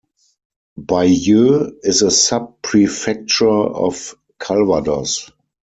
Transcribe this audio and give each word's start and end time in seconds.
Bayeux 0.79 1.77
is 1.83 2.01
a 2.01 2.09
sub-prefecture 2.09 3.45
of 3.49 4.15
Calvados. 4.39 5.29